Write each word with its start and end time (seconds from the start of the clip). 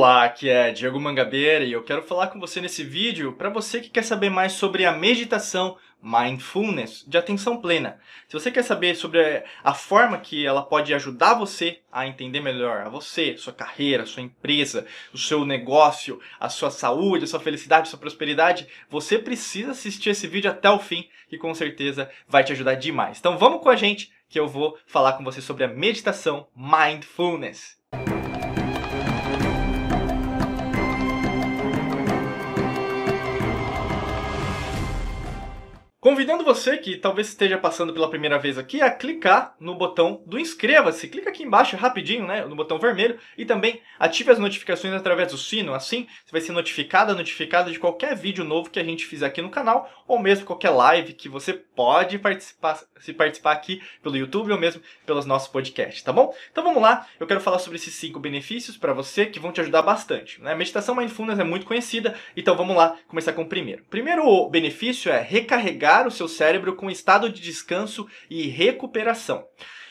Olá, 0.00 0.24
aqui 0.24 0.48
é 0.48 0.70
Diego 0.70 0.98
Mangabeira 0.98 1.62
e 1.62 1.72
eu 1.72 1.82
quero 1.82 2.02
falar 2.02 2.28
com 2.28 2.40
você 2.40 2.58
nesse 2.58 2.82
vídeo 2.82 3.34
para 3.34 3.50
você 3.50 3.82
que 3.82 3.90
quer 3.90 4.02
saber 4.02 4.30
mais 4.30 4.52
sobre 4.52 4.86
a 4.86 4.92
meditação 4.92 5.76
mindfulness 6.02 7.04
de 7.06 7.18
atenção 7.18 7.60
plena. 7.60 8.00
Se 8.26 8.32
você 8.32 8.50
quer 8.50 8.62
saber 8.62 8.94
sobre 8.94 9.44
a 9.62 9.74
forma 9.74 10.16
que 10.16 10.46
ela 10.46 10.62
pode 10.62 10.94
ajudar 10.94 11.34
você 11.34 11.80
a 11.92 12.06
entender 12.06 12.40
melhor 12.40 12.80
a 12.80 12.88
você, 12.88 13.36
sua 13.36 13.52
carreira, 13.52 14.06
sua 14.06 14.22
empresa, 14.22 14.86
o 15.12 15.18
seu 15.18 15.44
negócio, 15.44 16.18
a 16.40 16.48
sua 16.48 16.70
saúde, 16.70 17.24
a 17.24 17.28
sua 17.28 17.38
felicidade, 17.38 17.88
a 17.88 17.90
sua 17.90 17.98
prosperidade, 17.98 18.68
você 18.88 19.18
precisa 19.18 19.72
assistir 19.72 20.08
esse 20.08 20.26
vídeo 20.26 20.50
até 20.50 20.70
o 20.70 20.78
fim, 20.78 21.06
que 21.28 21.36
com 21.36 21.54
certeza 21.54 22.10
vai 22.26 22.42
te 22.42 22.52
ajudar 22.52 22.76
demais. 22.76 23.18
Então 23.18 23.36
vamos 23.36 23.62
com 23.62 23.68
a 23.68 23.76
gente 23.76 24.10
que 24.30 24.40
eu 24.40 24.48
vou 24.48 24.78
falar 24.86 25.12
com 25.12 25.24
você 25.24 25.42
sobre 25.42 25.62
a 25.62 25.68
meditação 25.68 26.48
mindfulness. 26.56 27.78
Convidando 36.10 36.42
você 36.42 36.76
que 36.76 36.96
talvez 36.96 37.28
esteja 37.28 37.56
passando 37.56 37.92
pela 37.92 38.10
primeira 38.10 38.36
vez 38.36 38.58
aqui 38.58 38.82
a 38.82 38.90
clicar 38.90 39.54
no 39.60 39.76
botão 39.76 40.24
do 40.26 40.40
inscreva-se. 40.40 41.06
Clica 41.06 41.30
aqui 41.30 41.44
embaixo 41.44 41.76
rapidinho, 41.76 42.26
né, 42.26 42.44
no 42.44 42.56
botão 42.56 42.80
vermelho 42.80 43.16
e 43.38 43.44
também 43.44 43.80
ative 43.96 44.32
as 44.32 44.38
notificações 44.40 44.92
através 44.92 45.30
do 45.30 45.38
sino. 45.38 45.72
Assim, 45.72 46.08
você 46.24 46.32
vai 46.32 46.40
ser 46.40 46.50
notificado, 46.50 47.14
notificado 47.14 47.70
de 47.70 47.78
qualquer 47.78 48.16
vídeo 48.16 48.42
novo 48.42 48.70
que 48.70 48.80
a 48.80 48.84
gente 48.84 49.06
fizer 49.06 49.24
aqui 49.24 49.40
no 49.40 49.50
canal 49.50 49.88
ou 50.08 50.18
mesmo 50.18 50.44
qualquer 50.44 50.70
live 50.70 51.12
que 51.12 51.28
você 51.28 51.52
pode 51.52 52.18
participar, 52.18 52.80
se 52.98 53.12
participar 53.12 53.52
aqui 53.52 53.80
pelo 54.02 54.16
YouTube 54.16 54.50
ou 54.50 54.58
mesmo 54.58 54.82
pelos 55.06 55.24
nossos 55.24 55.46
podcasts, 55.46 56.02
tá 56.02 56.12
bom? 56.12 56.34
Então 56.50 56.64
vamos 56.64 56.82
lá. 56.82 57.06
Eu 57.20 57.26
quero 57.28 57.40
falar 57.40 57.60
sobre 57.60 57.76
esses 57.76 57.94
cinco 57.94 58.18
benefícios 58.18 58.76
para 58.76 58.92
você 58.92 59.26
que 59.26 59.38
vão 59.38 59.52
te 59.52 59.60
ajudar 59.60 59.82
bastante. 59.82 60.42
Né? 60.42 60.54
A 60.54 60.56
meditação 60.56 60.96
mindfulness 60.96 61.38
é 61.38 61.44
muito 61.44 61.66
conhecida, 61.66 62.16
então 62.36 62.56
vamos 62.56 62.74
lá 62.74 62.96
começar 63.06 63.32
com 63.32 63.42
o 63.42 63.48
primeiro. 63.48 63.84
Primeiro 63.88 64.48
benefício 64.48 65.12
é 65.12 65.22
recarregar 65.22 65.99
o 66.06 66.10
seu 66.10 66.28
cérebro 66.28 66.74
com 66.74 66.90
estado 66.90 67.30
de 67.30 67.40
descanso 67.40 68.06
e 68.28 68.48
recuperação. 68.48 69.46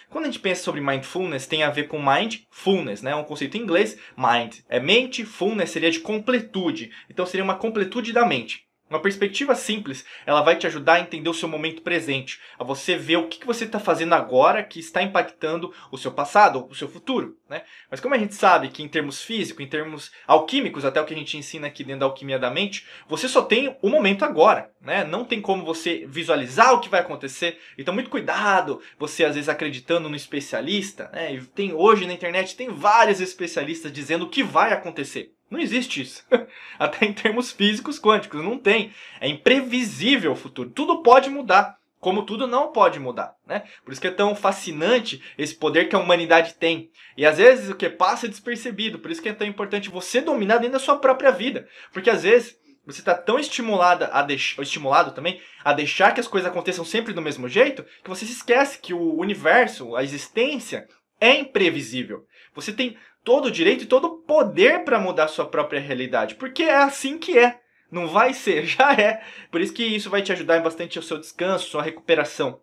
Quando 0.09 0.25
a 0.25 0.27
gente 0.27 0.39
pensa 0.39 0.63
sobre 0.63 0.81
mindfulness, 0.81 1.45
tem 1.45 1.61
a 1.61 1.69
ver 1.69 1.87
com 1.87 2.01
mindfulness, 2.01 3.03
né? 3.03 3.11
É 3.11 3.15
um 3.15 3.23
conceito 3.23 3.57
em 3.57 3.61
inglês. 3.61 3.97
Mind 4.17 4.55
é 4.67 4.79
mente, 4.79 5.23
fullness 5.23 5.69
seria 5.69 5.91
de 5.91 5.99
completude. 5.99 6.91
Então 7.09 7.25
seria 7.25 7.43
uma 7.43 7.55
completude 7.55 8.11
da 8.11 8.25
mente. 8.25 8.68
Uma 8.89 8.99
perspectiva 8.99 9.53
simples, 9.53 10.03
ela 10.25 10.41
vai 10.41 10.55
te 10.55 10.65
ajudar 10.65 10.93
a 10.93 10.99
entender 10.99 11.29
o 11.29 11.33
seu 11.33 11.47
momento 11.47 11.83
presente, 11.83 12.39
a 12.57 12.63
você 12.63 12.97
ver 12.97 13.17
o 13.17 13.27
que 13.27 13.45
você 13.45 13.65
está 13.65 13.79
fazendo 13.79 14.13
agora 14.13 14.63
que 14.63 14.79
está 14.79 15.03
impactando 15.03 15.71
o 15.91 15.97
seu 15.97 16.11
passado 16.11 16.65
o 16.67 16.73
seu 16.73 16.87
futuro. 16.87 17.37
Né? 17.47 17.63
Mas 17.89 17.99
como 17.99 18.15
a 18.15 18.17
gente 18.17 18.33
sabe 18.33 18.69
que 18.69 18.81
em 18.81 18.87
termos 18.87 19.21
físicos, 19.21 19.63
em 19.63 19.69
termos 19.69 20.11
alquímicos, 20.25 20.85
até 20.85 20.99
o 20.99 21.05
que 21.05 21.13
a 21.13 21.17
gente 21.17 21.37
ensina 21.37 21.67
aqui 21.67 21.83
dentro 21.83 22.01
da 22.01 22.05
alquimia 22.07 22.39
da 22.39 22.49
mente, 22.49 22.87
você 23.07 23.27
só 23.27 23.43
tem 23.43 23.77
o 23.81 23.89
momento 23.89 24.25
agora. 24.25 24.71
Né? 24.81 25.03
Não 25.03 25.23
tem 25.23 25.39
como 25.41 25.63
você 25.63 26.05
visualizar 26.07 26.73
o 26.73 26.79
que 26.79 26.89
vai 26.89 27.01
acontecer. 27.01 27.59
Então, 27.77 27.93
muito 27.93 28.09
cuidado, 28.09 28.81
você 28.97 29.23
às 29.23 29.35
vezes 29.35 29.49
acreditando 29.49 30.09
no 30.09 30.15
especialista. 30.15 31.09
Né? 31.13 31.35
E 31.35 31.41
tem, 31.41 31.73
hoje 31.73 32.07
na 32.07 32.13
internet 32.13 32.55
tem 32.55 32.69
vários 32.69 33.21
especialistas 33.21 33.91
dizendo 33.91 34.25
o 34.25 34.29
que 34.29 34.43
vai 34.43 34.73
acontecer. 34.73 35.33
Não 35.49 35.59
existe 35.59 36.01
isso. 36.01 36.25
Até 36.77 37.05
em 37.05 37.13
termos 37.13 37.51
físicos 37.51 37.99
quânticos, 37.99 38.43
não 38.43 38.57
tem. 38.57 38.93
É 39.19 39.27
imprevisível 39.27 40.33
o 40.33 40.35
futuro. 40.35 40.69
Tudo 40.69 41.01
pode 41.01 41.29
mudar, 41.29 41.77
como 41.99 42.23
tudo 42.23 42.47
não 42.47 42.71
pode 42.71 42.99
mudar, 42.99 43.35
né? 43.45 43.63
Por 43.83 43.91
isso 43.91 43.99
que 43.99 44.07
é 44.07 44.11
tão 44.11 44.35
fascinante 44.35 45.21
esse 45.37 45.55
poder 45.55 45.89
que 45.89 45.95
a 45.95 45.99
humanidade 45.99 46.53
tem. 46.53 46.89
E 47.17 47.25
às 47.25 47.37
vezes 47.37 47.69
o 47.69 47.75
que 47.75 47.89
passa 47.89 48.25
é 48.25 48.29
despercebido. 48.29 48.99
Por 48.99 49.11
isso 49.11 49.21
que 49.21 49.29
é 49.29 49.33
tão 49.33 49.47
importante 49.47 49.89
você 49.89 50.21
dominar 50.21 50.57
dentro 50.57 50.73
da 50.73 50.79
sua 50.79 50.97
própria 50.97 51.31
vida. 51.31 51.67
Porque 51.91 52.09
às 52.09 52.23
vezes 52.23 52.57
você 52.85 53.01
está 53.01 53.13
tão 53.13 53.37
estimulada 53.37 54.09
a 54.13 54.25
estimulado 54.61 55.11
também 55.11 55.41
a 55.63 55.73
deixar 55.73 56.13
que 56.13 56.19
as 56.19 56.27
coisas 56.27 56.49
aconteçam 56.49 56.85
sempre 56.85 57.13
do 57.13 57.21
mesmo 57.21 57.47
jeito 57.47 57.85
que 58.03 58.09
você 58.09 58.25
se 58.25 58.31
esquece 58.31 58.79
que 58.79 58.93
o 58.93 59.15
universo, 59.17 59.95
a 59.95 60.03
existência 60.03 60.87
é 61.19 61.35
imprevisível. 61.35 62.25
Você 62.55 62.73
tem 62.73 62.97
todo 63.23 63.45
o 63.45 63.51
direito 63.51 63.83
e 63.83 63.87
todo 63.87 64.05
o 64.05 64.17
poder 64.17 64.83
para 64.83 64.99
mudar 64.99 65.27
sua 65.27 65.45
própria 65.45 65.79
realidade, 65.79 66.35
porque 66.35 66.63
é 66.63 66.75
assim 66.75 67.17
que 67.17 67.37
é. 67.37 67.59
Não 67.91 68.07
vai 68.07 68.33
ser, 68.33 68.65
já 68.67 68.93
é. 68.93 69.21
Por 69.51 69.61
isso 69.61 69.73
que 69.73 69.83
isso 69.83 70.09
vai 70.09 70.21
te 70.21 70.31
ajudar 70.31 70.61
bastante 70.61 70.97
ao 70.97 71.03
seu 71.03 71.17
descanso, 71.17 71.69
sua 71.69 71.83
recuperação. 71.83 72.59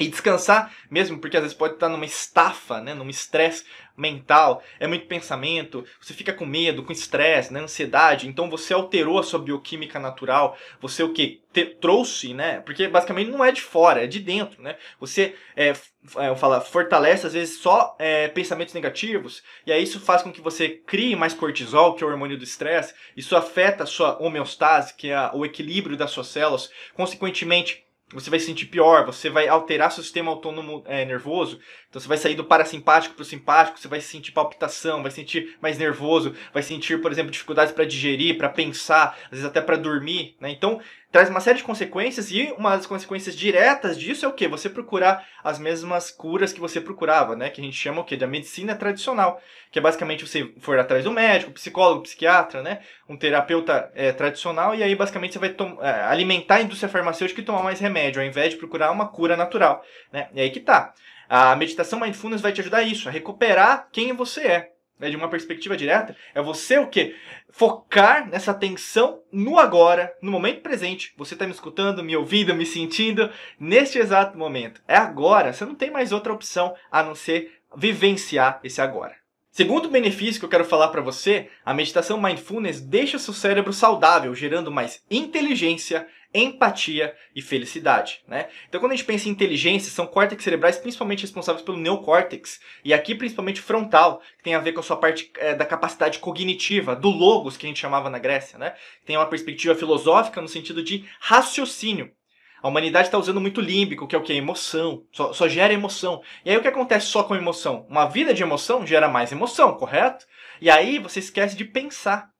E 0.00 0.06
descansar 0.08 0.72
mesmo, 0.90 1.18
porque 1.18 1.36
às 1.36 1.42
vezes 1.42 1.56
pode 1.56 1.74
estar 1.74 1.88
numa 1.88 2.04
estafa, 2.04 2.80
né, 2.80 2.94
num 2.94 3.08
estresse 3.08 3.64
mental, 3.96 4.62
é 4.78 4.86
muito 4.86 5.06
pensamento, 5.06 5.84
você 6.00 6.14
fica 6.14 6.32
com 6.32 6.46
medo, 6.46 6.84
com 6.84 6.92
estresse, 6.92 7.52
né, 7.52 7.60
ansiedade, 7.60 8.28
então 8.28 8.48
você 8.48 8.72
alterou 8.72 9.18
a 9.18 9.24
sua 9.24 9.40
bioquímica 9.40 9.98
natural, 9.98 10.56
você 10.80 11.02
o 11.02 11.12
que? 11.12 11.42
trouxe, 11.80 12.32
né, 12.34 12.60
porque 12.60 12.86
basicamente 12.86 13.32
não 13.32 13.44
é 13.44 13.50
de 13.50 13.60
fora, 13.60 14.04
é 14.04 14.06
de 14.06 14.20
dentro, 14.20 14.62
né, 14.62 14.76
você, 15.00 15.34
é, 15.56 15.70
é, 16.16 16.28
eu 16.28 16.36
falo, 16.36 16.60
fortalece 16.60 17.26
às 17.26 17.32
vezes 17.32 17.58
só 17.58 17.96
é, 17.98 18.28
pensamentos 18.28 18.72
negativos, 18.72 19.42
e 19.66 19.72
aí 19.72 19.82
isso 19.82 19.98
faz 19.98 20.22
com 20.22 20.30
que 20.30 20.40
você 20.40 20.68
crie 20.68 21.16
mais 21.16 21.34
cortisol, 21.34 21.94
que 21.94 22.04
é 22.04 22.06
o 22.06 22.10
hormônio 22.10 22.38
do 22.38 22.44
estresse, 22.44 22.94
isso 23.16 23.36
afeta 23.36 23.82
a 23.82 23.86
sua 23.86 24.22
homeostase, 24.22 24.94
que 24.94 25.10
é 25.10 25.30
o 25.34 25.44
equilíbrio 25.44 25.96
das 25.96 26.12
suas 26.12 26.28
células, 26.28 26.70
consequentemente, 26.94 27.84
você 28.12 28.30
vai 28.30 28.38
se 28.38 28.46
sentir 28.46 28.66
pior, 28.66 29.04
você 29.04 29.28
vai 29.28 29.48
alterar 29.48 29.92
seu 29.92 30.02
sistema 30.02 30.30
autônomo 30.30 30.82
é, 30.86 31.04
nervoso. 31.04 31.60
Então 31.88 32.00
você 32.00 32.08
vai 32.08 32.16
sair 32.16 32.34
do 32.34 32.44
parasimpático 32.44 33.14
para 33.14 33.22
o 33.22 33.24
simpático, 33.24 33.78
você 33.78 33.88
vai 33.88 34.00
sentir 34.00 34.32
palpitação, 34.32 35.02
vai 35.02 35.10
sentir 35.10 35.56
mais 35.60 35.76
nervoso, 35.78 36.34
vai 36.52 36.62
sentir, 36.62 37.00
por 37.02 37.12
exemplo, 37.12 37.30
dificuldades 37.30 37.72
para 37.72 37.84
digerir, 37.84 38.38
para 38.38 38.48
pensar, 38.48 39.18
às 39.24 39.30
vezes 39.30 39.44
até 39.44 39.60
para 39.60 39.76
dormir. 39.76 40.36
Né? 40.40 40.50
Então 40.50 40.80
traz 41.10 41.30
uma 41.30 41.40
série 41.40 41.58
de 41.58 41.64
consequências 41.64 42.30
e 42.30 42.52
uma 42.58 42.76
das 42.76 42.86
consequências 42.86 43.34
diretas 43.34 43.98
disso 43.98 44.26
é 44.26 44.28
o 44.28 44.32
que? 44.32 44.46
Você 44.46 44.68
procurar 44.68 45.26
as 45.42 45.58
mesmas 45.58 46.10
curas 46.10 46.52
que 46.52 46.60
você 46.60 46.80
procurava, 46.80 47.34
né? 47.34 47.48
Que 47.48 47.60
a 47.60 47.64
gente 47.64 47.76
chama 47.76 48.02
o 48.02 48.04
que? 48.04 48.16
Da 48.16 48.26
medicina 48.26 48.74
tradicional, 48.74 49.40
que 49.70 49.78
é 49.78 49.82
basicamente 49.82 50.26
você 50.26 50.52
for 50.60 50.78
atrás 50.78 51.04
do 51.04 51.10
médico, 51.10 51.52
psicólogo, 51.52 52.02
psiquiatra, 52.02 52.62
né? 52.62 52.80
Um 53.08 53.16
terapeuta 53.16 53.90
é, 53.94 54.12
tradicional 54.12 54.74
e 54.74 54.82
aí 54.82 54.94
basicamente 54.94 55.32
você 55.32 55.38
vai 55.38 55.56
é, 55.80 55.90
alimentar 56.04 56.56
a 56.56 56.62
indústria 56.62 56.90
farmacêutica 56.90 57.40
e 57.40 57.44
tomar 57.44 57.62
mais 57.62 57.80
remédio, 57.80 58.20
ao 58.20 58.26
invés 58.26 58.50
de 58.50 58.56
procurar 58.56 58.90
uma 58.90 59.08
cura 59.08 59.36
natural, 59.36 59.82
né? 60.12 60.28
E 60.34 60.40
aí 60.40 60.50
que 60.50 60.60
tá. 60.60 60.92
A 61.28 61.54
meditação 61.56 62.00
mindfulness 62.00 62.40
vai 62.40 62.52
te 62.52 62.60
ajudar 62.60 62.78
a 62.78 62.82
isso, 62.82 63.08
a 63.08 63.12
recuperar 63.12 63.88
quem 63.92 64.12
você 64.14 64.46
é 64.46 64.77
né, 64.98 65.10
de 65.10 65.16
uma 65.16 65.28
perspectiva 65.28 65.76
direta, 65.76 66.16
é 66.34 66.42
você 66.42 66.78
o 66.78 66.86
quê? 66.86 67.14
Focar 67.50 68.28
nessa 68.28 68.50
atenção 68.50 69.22
no 69.32 69.58
agora, 69.58 70.14
no 70.20 70.30
momento 70.30 70.60
presente. 70.60 71.14
Você 71.16 71.34
está 71.34 71.46
me 71.46 71.52
escutando, 71.52 72.02
me 72.02 72.16
ouvindo, 72.16 72.54
me 72.54 72.66
sentindo 72.66 73.30
neste 73.58 73.98
exato 73.98 74.36
momento. 74.36 74.82
É 74.86 74.96
agora. 74.96 75.52
Você 75.52 75.64
não 75.64 75.74
tem 75.74 75.90
mais 75.90 76.12
outra 76.12 76.32
opção 76.32 76.74
a 76.90 77.02
não 77.02 77.14
ser 77.14 77.52
vivenciar 77.76 78.60
esse 78.62 78.80
agora. 78.80 79.16
Segundo 79.50 79.88
benefício 79.88 80.38
que 80.38 80.44
eu 80.44 80.50
quero 80.50 80.64
falar 80.64 80.86
para 80.88 81.00
você, 81.00 81.48
a 81.64 81.74
meditação 81.74 82.20
mindfulness 82.20 82.80
deixa 82.80 83.16
o 83.16 83.20
seu 83.20 83.34
cérebro 83.34 83.72
saudável, 83.72 84.32
gerando 84.32 84.70
mais 84.70 85.02
inteligência, 85.10 86.06
empatia 86.34 87.14
e 87.34 87.40
felicidade, 87.40 88.20
né? 88.28 88.48
Então, 88.68 88.80
quando 88.80 88.92
a 88.92 88.94
gente 88.94 89.06
pensa 89.06 89.28
em 89.28 89.32
inteligência, 89.32 89.90
são 89.90 90.06
córtex 90.06 90.44
cerebrais 90.44 90.76
principalmente 90.76 91.22
responsáveis 91.22 91.64
pelo 91.64 91.78
neocórtex, 91.78 92.60
e 92.84 92.92
aqui 92.92 93.14
principalmente 93.14 93.60
frontal, 93.60 94.20
que 94.36 94.44
tem 94.44 94.54
a 94.54 94.58
ver 94.58 94.72
com 94.72 94.80
a 94.80 94.82
sua 94.82 94.96
parte 94.96 95.32
é, 95.38 95.54
da 95.54 95.64
capacidade 95.64 96.18
cognitiva, 96.18 96.94
do 96.94 97.08
logos, 97.08 97.56
que 97.56 97.66
a 97.66 97.68
gente 97.68 97.80
chamava 97.80 98.10
na 98.10 98.18
Grécia, 98.18 98.58
né? 98.58 98.74
Tem 99.06 99.16
uma 99.16 99.26
perspectiva 99.26 99.74
filosófica 99.74 100.40
no 100.40 100.48
sentido 100.48 100.82
de 100.82 101.04
raciocínio. 101.20 102.12
A 102.60 102.68
humanidade 102.68 103.06
está 103.06 103.16
usando 103.16 103.40
muito 103.40 103.60
límbico, 103.60 104.06
que 104.06 104.16
é 104.16 104.18
o 104.18 104.22
que? 104.22 104.32
Emoção. 104.32 105.04
Só, 105.12 105.32
só 105.32 105.48
gera 105.48 105.72
emoção. 105.72 106.22
E 106.44 106.50
aí 106.50 106.56
o 106.56 106.60
que 106.60 106.68
acontece 106.68 107.06
só 107.06 107.22
com 107.22 107.36
emoção? 107.36 107.86
Uma 107.88 108.06
vida 108.06 108.34
de 108.34 108.42
emoção 108.42 108.86
gera 108.86 109.08
mais 109.08 109.30
emoção, 109.30 109.74
correto? 109.74 110.26
E 110.60 110.68
aí 110.68 110.98
você 110.98 111.20
esquece 111.20 111.56
de 111.56 111.64
pensar. 111.64 112.30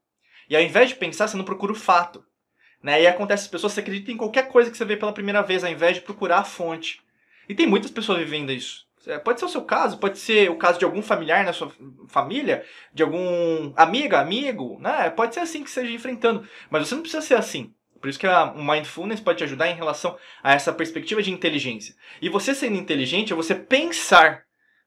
E 0.50 0.56
ao 0.56 0.62
invés 0.62 0.88
de 0.88 0.96
pensar, 0.96 1.28
você 1.28 1.36
não 1.36 1.44
procura 1.44 1.72
o 1.72 1.76
fato. 1.76 2.24
Né? 2.82 3.02
E 3.02 3.06
acontece, 3.06 3.44
as 3.44 3.50
pessoas 3.50 3.76
acreditam 3.76 4.14
em 4.14 4.18
qualquer 4.18 4.48
coisa 4.48 4.70
que 4.70 4.76
você 4.76 4.84
vê 4.84 4.96
pela 4.96 5.12
primeira 5.12 5.42
vez, 5.42 5.64
ao 5.64 5.70
invés 5.70 5.96
de 5.96 6.02
procurar 6.02 6.38
a 6.38 6.44
fonte. 6.44 7.00
E 7.48 7.54
tem 7.54 7.66
muitas 7.66 7.90
pessoas 7.90 8.18
vivendo 8.18 8.52
isso. 8.52 8.86
É, 9.06 9.18
pode 9.18 9.40
ser 9.40 9.46
o 9.46 9.48
seu 9.48 9.62
caso, 9.62 9.98
pode 9.98 10.18
ser 10.18 10.50
o 10.50 10.56
caso 10.56 10.78
de 10.78 10.84
algum 10.84 11.00
familiar 11.00 11.44
na 11.44 11.52
sua 11.52 11.72
família, 12.08 12.64
de 12.92 13.02
algum 13.02 13.72
amiga, 13.74 14.20
amigo, 14.20 14.78
né? 14.80 15.08
Pode 15.08 15.34
ser 15.34 15.40
assim 15.40 15.64
que 15.64 15.70
seja 15.70 15.90
enfrentando. 15.90 16.46
Mas 16.68 16.86
você 16.86 16.94
não 16.94 17.02
precisa 17.02 17.22
ser 17.22 17.34
assim. 17.34 17.72
Por 18.00 18.08
isso 18.08 18.18
que 18.18 18.26
o 18.26 18.62
mindfulness 18.62 19.20
pode 19.20 19.38
te 19.38 19.44
ajudar 19.44 19.68
em 19.68 19.74
relação 19.74 20.16
a 20.42 20.52
essa 20.52 20.72
perspectiva 20.72 21.22
de 21.22 21.32
inteligência. 21.32 21.94
E 22.20 22.28
você 22.28 22.54
sendo 22.54 22.76
inteligente 22.76 23.32
é 23.32 23.36
você 23.36 23.54
pensar, 23.54 24.44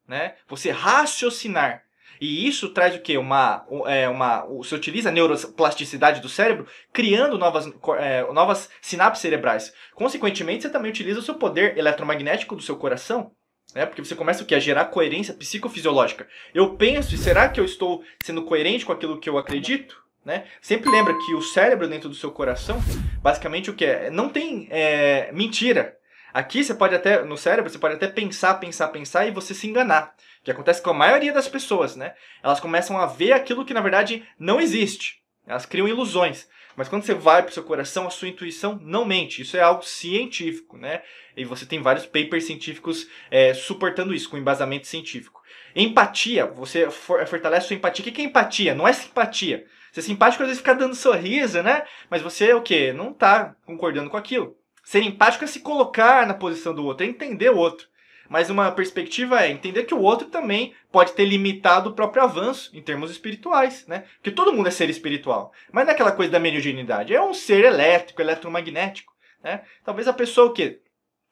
né? 0.07 0.35
Você 0.47 0.71
raciocinar. 0.71 1.83
E 2.21 2.47
isso 2.47 2.69
traz 2.69 2.95
o 2.95 2.99
quê? 2.99 3.17
Uma, 3.17 3.65
é, 3.87 4.07
uma, 4.07 4.45
você 4.45 4.75
utiliza 4.75 5.09
a 5.09 5.11
neuroplasticidade 5.11 6.21
do 6.21 6.29
cérebro, 6.29 6.67
criando 6.93 7.35
novas, 7.35 7.67
é, 7.97 8.31
novas 8.31 8.69
sinapses 8.79 9.23
cerebrais. 9.23 9.73
Consequentemente, 9.95 10.61
você 10.61 10.69
também 10.69 10.91
utiliza 10.91 11.19
o 11.19 11.23
seu 11.23 11.33
poder 11.33 11.75
eletromagnético 11.79 12.55
do 12.55 12.61
seu 12.61 12.77
coração. 12.77 13.31
né? 13.73 13.87
Porque 13.87 14.05
você 14.05 14.15
começa 14.15 14.43
o 14.43 14.45
quê? 14.45 14.53
A 14.53 14.59
gerar 14.59 14.85
coerência 14.85 15.33
psicofisiológica. 15.33 16.27
Eu 16.53 16.75
penso, 16.75 17.15
e 17.15 17.17
será 17.17 17.49
que 17.49 17.59
eu 17.59 17.65
estou 17.65 18.03
sendo 18.23 18.43
coerente 18.43 18.85
com 18.85 18.91
aquilo 18.91 19.19
que 19.19 19.27
eu 19.27 19.39
acredito? 19.39 19.99
Né? 20.23 20.45
Sempre 20.61 20.91
lembra 20.91 21.17
que 21.17 21.33
o 21.33 21.41
cérebro 21.41 21.87
dentro 21.87 22.07
do 22.07 22.13
seu 22.13 22.29
coração, 22.31 22.79
basicamente 23.23 23.71
o 23.71 23.73
que 23.73 23.85
é? 23.85 24.11
Não 24.11 24.29
tem 24.29 24.67
é, 24.69 25.31
mentira. 25.31 25.97
Aqui 26.31 26.63
você 26.63 26.73
pode 26.75 26.93
até, 26.95 27.23
no 27.23 27.35
cérebro, 27.35 27.69
você 27.69 27.79
pode 27.79 27.95
até 27.95 28.07
pensar, 28.07 28.53
pensar, 28.55 28.87
pensar 28.89 29.25
e 29.25 29.31
você 29.31 29.53
se 29.53 29.67
enganar. 29.67 30.13
Que 30.43 30.51
acontece 30.51 30.81
com 30.81 30.89
a 30.89 30.93
maioria 30.93 31.31
das 31.31 31.47
pessoas, 31.47 31.95
né? 31.95 32.13
Elas 32.41 32.59
começam 32.59 32.97
a 32.97 33.05
ver 33.05 33.33
aquilo 33.33 33.65
que 33.65 33.73
na 33.73 33.81
verdade 33.81 34.27
não 34.39 34.59
existe. 34.59 35.21
Elas 35.45 35.65
criam 35.65 35.87
ilusões. 35.87 36.47
Mas 36.75 36.87
quando 36.87 37.03
você 37.03 37.13
vai 37.13 37.41
para 37.43 37.51
o 37.51 37.53
seu 37.53 37.63
coração, 37.63 38.07
a 38.07 38.09
sua 38.09 38.27
intuição 38.27 38.79
não 38.81 39.05
mente. 39.05 39.41
Isso 39.41 39.57
é 39.57 39.61
algo 39.61 39.83
científico, 39.83 40.77
né? 40.77 41.01
E 41.35 41.43
você 41.43 41.65
tem 41.65 41.81
vários 41.81 42.05
papers 42.05 42.45
científicos 42.45 43.07
é, 43.29 43.53
suportando 43.53 44.13
isso, 44.13 44.29
com 44.29 44.37
embasamento 44.37 44.87
científico. 44.87 45.41
Empatia, 45.75 46.45
você 46.45 46.89
fortalece 46.89 47.65
a 47.65 47.67
sua 47.67 47.75
empatia. 47.75 48.05
O 48.05 48.11
que 48.11 48.21
é 48.21 48.25
empatia? 48.25 48.73
Não 48.73 48.87
é 48.87 48.93
simpatia. 48.93 49.65
Você 49.91 49.99
é 49.99 50.03
simpático 50.03 50.43
às 50.43 50.49
vezes 50.49 50.61
fica 50.61 50.73
dando 50.73 50.95
sorriso, 50.95 51.61
né? 51.61 51.83
Mas 52.09 52.21
você 52.21 52.49
é 52.49 52.55
o 52.55 52.61
quê? 52.61 52.93
Não 52.93 53.11
está 53.11 53.55
concordando 53.65 54.09
com 54.09 54.17
aquilo. 54.17 54.55
Ser 54.83 55.03
empático 55.03 55.43
é 55.43 55.47
se 55.47 55.59
colocar 55.59 56.25
na 56.25 56.33
posição 56.33 56.73
do 56.73 56.85
outro, 56.85 57.05
é 57.05 57.09
entender 57.09 57.49
o 57.49 57.57
outro. 57.57 57.87
Mas 58.31 58.49
uma 58.49 58.71
perspectiva 58.71 59.43
é 59.43 59.51
entender 59.51 59.83
que 59.83 59.93
o 59.93 59.99
outro 59.99 60.29
também 60.29 60.73
pode 60.89 61.11
ter 61.11 61.25
limitado 61.25 61.89
o 61.89 61.93
próprio 61.93 62.23
avanço 62.23 62.71
em 62.73 62.81
termos 62.81 63.11
espirituais, 63.11 63.85
né? 63.87 64.05
Porque 64.15 64.31
todo 64.31 64.53
mundo 64.53 64.69
é 64.69 64.71
ser 64.71 64.89
espiritual. 64.89 65.51
Mas 65.69 65.85
não 65.85 65.91
é 65.93 66.11
coisa 66.13 66.31
da 66.31 66.39
mediunidade. 66.39 67.13
É 67.13 67.21
um 67.21 67.33
ser 67.33 67.65
elétrico, 67.65 68.21
eletromagnético, 68.21 69.11
né? 69.43 69.63
Talvez 69.83 70.07
a 70.07 70.13
pessoa 70.13 70.47
o 70.47 70.53
quê? 70.53 70.79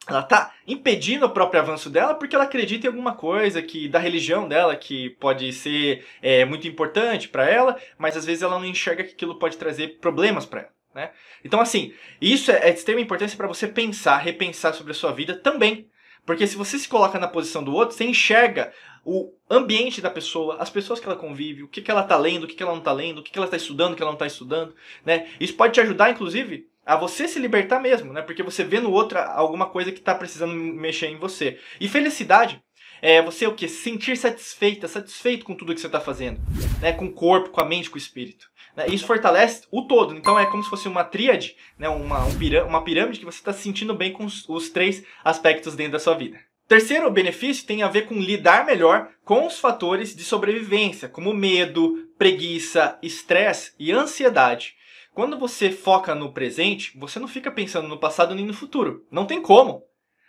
ela 0.10 0.22
está 0.22 0.54
impedindo 0.68 1.26
o 1.26 1.30
próprio 1.30 1.62
avanço 1.62 1.90
dela 1.90 2.16
porque 2.16 2.36
ela 2.36 2.46
acredita 2.46 2.88
em 2.88 2.90
alguma 2.90 3.16
coisa 3.16 3.62
que 3.62 3.88
da 3.88 4.00
religião 4.00 4.48
dela 4.48 4.76
que 4.76 5.12
pode 5.12 5.54
ser 5.54 6.06
é, 6.22 6.44
muito 6.44 6.68
importante 6.68 7.30
para 7.30 7.50
ela, 7.50 7.80
mas 7.98 8.18
às 8.18 8.26
vezes 8.26 8.42
ela 8.42 8.58
não 8.58 8.66
enxerga 8.66 9.06
que 9.06 9.14
aquilo 9.14 9.40
pode 9.40 9.56
trazer 9.56 10.00
problemas 10.00 10.46
para 10.46 10.62
ela. 10.62 10.72
Né? 10.94 11.12
Então, 11.46 11.62
assim, 11.62 11.94
isso 12.20 12.52
é, 12.52 12.70
é 12.70 12.72
de 12.72 12.80
extrema 12.80 13.00
importância 13.00 13.38
para 13.38 13.48
você 13.48 13.68
pensar, 13.68 14.18
repensar 14.18 14.74
sobre 14.74 14.92
a 14.92 14.96
sua 14.96 15.14
vida 15.14 15.34
também. 15.34 15.89
Porque 16.30 16.46
se 16.46 16.56
você 16.56 16.78
se 16.78 16.88
coloca 16.88 17.18
na 17.18 17.28
posição 17.28 17.64
do 17.64 17.74
outro, 17.74 17.98
você 17.98 18.04
enxerga 18.04 18.72
o 19.04 19.34
ambiente 19.50 20.00
da 20.00 20.12
pessoa, 20.12 20.58
as 20.60 20.70
pessoas 20.70 21.00
que 21.00 21.08
ela 21.08 21.16
convive, 21.16 21.64
o 21.64 21.68
que, 21.68 21.82
que 21.82 21.90
ela 21.90 22.02
está 22.02 22.16
lendo, 22.16 22.44
o 22.44 22.48
que, 22.48 22.54
que 22.54 22.62
ela 22.62 22.72
não 22.72 22.78
está 22.78 22.92
lendo, 22.92 23.18
o 23.18 23.24
que, 23.24 23.32
que 23.32 23.40
ela 23.40 23.48
está 23.48 23.58
estudando, 23.58 23.94
o 23.94 23.96
que 23.96 24.04
ela 24.04 24.12
não 24.12 24.16
está 24.16 24.28
estudando. 24.28 24.76
Né? 25.04 25.28
Isso 25.40 25.56
pode 25.56 25.74
te 25.74 25.82
ajudar, 25.82 26.12
inclusive, 26.12 26.70
a 26.86 26.96
você 26.96 27.28
se 27.28 27.40
libertar 27.40 27.80
mesmo, 27.80 28.14
né? 28.14 28.22
Porque 28.22 28.44
você 28.44 28.64
vê 28.64 28.80
no 28.80 28.92
outro 28.92 29.18
alguma 29.18 29.66
coisa 29.66 29.92
que 29.92 29.98
está 29.98 30.14
precisando 30.14 30.54
mexer 30.54 31.08
em 31.08 31.18
você. 31.18 31.60
E 31.82 31.90
felicidade 31.90 32.62
é 33.02 33.24
você 33.24 33.48
o 33.48 33.56
que? 33.56 33.68
Sentir 33.68 34.16
satisfeita, 34.16 34.88
satisfeito 34.88 35.44
com 35.44 35.56
tudo 35.56 35.74
que 35.74 35.82
você 35.82 35.88
está 35.88 36.00
fazendo, 36.00 36.40
né? 36.80 36.92
Com 36.94 37.06
o 37.06 37.12
corpo, 37.12 37.50
com 37.50 37.60
a 37.60 37.66
mente, 37.66 37.90
com 37.90 37.96
o 37.96 37.98
espírito. 37.98 38.48
Né? 38.80 38.88
Isso 38.88 39.06
fortalece 39.06 39.64
o 39.70 39.82
todo. 39.82 40.16
Então 40.16 40.40
é 40.40 40.46
como 40.46 40.64
se 40.64 40.70
fosse 40.70 40.88
uma 40.88 41.04
tríade, 41.04 41.58
né? 41.78 41.90
uma, 41.90 42.24
um 42.24 42.38
pirâmide, 42.38 42.70
uma 42.70 42.84
pirâmide 42.84 43.20
que 43.20 43.26
você 43.26 43.40
está 43.40 43.52
se 43.52 43.62
sentindo 43.62 43.94
bem 43.94 44.14
com 44.14 44.24
os, 44.24 44.48
os 44.48 44.70
três 44.70 45.04
aspectos 45.22 45.76
dentro 45.76 45.94
da 45.94 46.00
sua 46.00 46.16
vida. 46.16 46.40
Terceiro 46.66 47.12
benefício 47.12 47.66
tem 47.66 47.84
a 47.84 47.90
ver 47.90 48.04
com 48.04 48.16
lidar 48.16 48.66
melhor 48.66 49.10
com 49.26 49.46
os 49.46 49.60
fatores 49.60 50.16
de 50.16 50.24
sobrevivência, 50.24 51.10
como 51.10 51.34
medo, 51.34 52.10
preguiça, 52.18 52.98
estresse 53.02 53.74
e 53.78 53.92
ansiedade. 53.92 54.76
Quando 55.14 55.38
você 55.38 55.72
foca 55.72 56.16
no 56.16 56.32
presente, 56.32 56.98
você 56.98 57.20
não 57.20 57.28
fica 57.28 57.52
pensando 57.52 57.88
no 57.88 58.00
passado 58.00 58.34
nem 58.34 58.46
no 58.46 58.54
futuro. 58.54 59.06
Não 59.12 59.26
tem 59.26 59.42
como. 59.42 59.84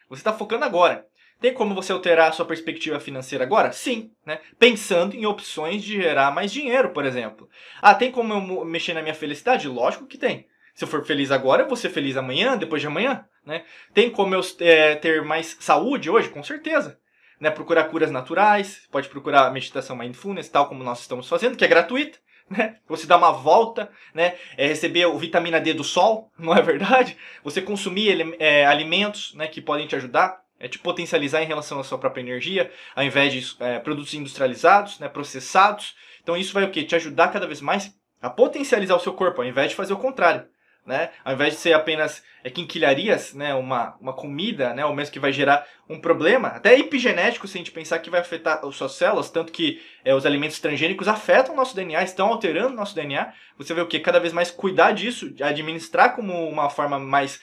Você 0.09 0.21
está 0.21 0.33
focando 0.33 0.65
agora. 0.65 1.07
Tem 1.41 1.55
como 1.55 1.75
você 1.75 1.93
alterar 1.93 2.29
a 2.29 2.33
sua 2.33 2.45
perspectiva 2.45 3.01
financeira 3.01 3.45
agora? 3.45 3.73
Sim, 3.73 4.13
né? 4.27 4.41
Pensando 4.59 5.17
em 5.17 5.25
opções 5.25 5.83
de 5.83 5.97
gerar 5.97 6.31
mais 6.33 6.53
dinheiro, 6.53 6.91
por 6.91 7.05
exemplo. 7.05 7.49
Ah, 7.81 7.95
tem 7.95 8.13
como 8.13 8.35
eu 8.35 8.65
mexer 8.65 8.93
na 8.93 9.03
minha 9.03 9.15
felicidade? 9.15 9.67
Lógico 9.67 10.07
que 10.07 10.19
tem. 10.19 10.47
Se 10.75 10.85
eu 10.85 10.89
for 10.89 11.05
feliz 11.05 11.31
agora, 11.31 11.63
eu 11.63 11.69
vou 11.69 11.77
ser 11.77 11.91
feliz 11.91 12.17
amanhã, 12.17 12.57
depois 12.57 12.81
de 12.81 12.89
amanhã, 12.89 13.25
né? 13.45 13.65
Tem 13.95 14.11
como 14.11 14.35
eu 14.35 14.41
é, 14.61 14.95
ter 14.97 15.23
mais 15.23 15.57
saúde 15.61 16.11
hoje? 16.11 16.29
Com 16.29 16.43
certeza. 16.43 16.99
Né? 17.41 17.51
Procurar 17.51 17.85
curas 17.85 18.11
naturais, 18.11 18.87
pode 18.91 19.09
procurar 19.09 19.51
meditação 19.51 19.97
mindfulness, 19.97 20.49
tal 20.49 20.69
como 20.69 20.85
nós 20.85 21.01
estamos 21.01 21.27
fazendo, 21.27 21.57
que 21.57 21.65
é 21.65 21.69
gratuita 21.69 22.19
né? 22.51 22.77
Você 22.89 23.07
dar 23.07 23.17
uma 23.17 23.31
volta, 23.31 23.91
né? 24.13 24.35
É 24.57 24.67
receber 24.67 25.07
o 25.07 25.17
vitamina 25.17 25.61
D 25.61 25.73
do 25.73 25.85
sol, 25.85 26.31
não 26.37 26.55
é 26.55 26.61
verdade? 26.61 27.17
Você 27.45 27.63
consumir 27.63 28.37
é, 28.39 28.67
alimentos, 28.67 29.35
né? 29.35 29.47
Que 29.47 29.61
podem 29.61 29.87
te 29.87 29.97
ajudar, 29.97 30.41
é 30.61 30.69
te 30.69 30.79
potencializar 30.79 31.43
em 31.43 31.47
relação 31.47 31.81
à 31.81 31.85
sua 31.85 31.99
própria 31.99 32.21
energia, 32.21 32.71
ao 32.95 33.03
invés 33.03 33.33
de 33.33 33.57
é, 33.59 33.79
produtos 33.81 34.15
industrializados, 34.15 35.01
né? 35.01 35.09
Processados. 35.09 35.97
Então 36.23 36.37
isso 36.37 36.53
vai 36.53 36.65
o 36.65 36.71
quê? 36.71 36.85
Te 36.85 36.95
ajudar 36.95 37.29
cada 37.29 37.47
vez 37.47 37.61
mais 37.61 37.93
a 38.23 38.31
potencializar 38.31 38.95
o 38.95 39.01
seu 39.01 39.15
corpo, 39.15 39.41
ao 39.41 39.49
invés 39.49 39.71
de 39.71 39.75
fazer 39.75 39.95
o 39.95 39.99
contrário 39.99 40.47
né? 40.87 41.11
Ao 41.25 41.35
invés 41.35 41.55
de 41.55 41.61
ser 41.61 41.73
apenas 41.73 42.23
é, 42.43 42.51
quinquilharias, 42.51 43.35
né? 43.35 43.55
Uma, 43.55 43.97
uma 44.01 44.13
comida, 44.13 44.73
né? 44.75 44.85
Ou 44.85 44.95
mesmo 44.95 45.13
que 45.13 45.21
vai 45.21 45.33
gerar 45.33 45.67
um 45.89 46.01
problema, 46.01 46.49
até 46.49 46.79
epigenético, 46.79 47.47
se 47.47 47.57
a 47.57 47.59
gente 47.59 47.71
pensar 47.71 47.99
que 47.99 48.11
vai 48.11 48.21
afetar 48.21 48.65
as 48.65 48.77
suas 48.77 48.93
células, 48.93 49.31
tanto 49.31 49.53
que 49.53 49.81
é, 50.05 50.15
os 50.15 50.27
alimentos 50.27 50.59
transgênicos 50.59 51.09
afetam 51.09 51.55
o 51.55 51.57
nosso 51.57 51.75
DNA, 51.75 52.03
estão 52.03 52.29
alterando 52.29 52.73
o 52.73 52.77
nosso 52.77 52.95
DNA. 52.95 53.33
Você 53.59 53.75
vê 53.75 53.81
o 53.81 53.87
que? 53.87 54.01
Cada 54.01 54.21
vez 54.21 54.33
mais 54.33 54.51
cuidar 54.51 54.93
disso, 54.93 55.33
administrar 55.41 56.15
como 56.15 56.49
uma 56.49 56.71
forma 56.71 56.99
mais 56.99 57.41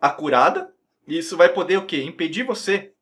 acurada. 0.00 0.72
Isso 1.06 1.36
vai 1.36 1.52
poder 1.52 1.76
o 1.76 1.86
que? 1.86 2.02
Impedir 2.02 2.44
você 2.44 2.92